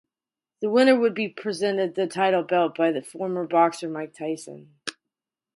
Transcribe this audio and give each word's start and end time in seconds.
The 0.61 0.69
winner 0.71 0.99
would 0.99 1.13
be 1.13 1.29
presented 1.29 1.93
the 1.93 2.07
title 2.07 2.41
belt 2.41 2.75
by 2.75 2.99
former 3.01 3.45
boxer 3.45 3.87
Mike 3.87 4.15
Tyson. 4.15 4.73